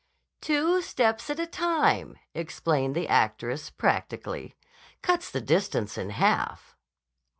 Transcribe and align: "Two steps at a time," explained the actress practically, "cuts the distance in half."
"Two 0.41 0.81
steps 0.81 1.29
at 1.29 1.39
a 1.39 1.45
time," 1.45 2.17
explained 2.33 2.95
the 2.95 3.07
actress 3.07 3.69
practically, 3.69 4.55
"cuts 5.03 5.29
the 5.29 5.41
distance 5.41 5.95
in 5.95 6.09
half." 6.09 6.75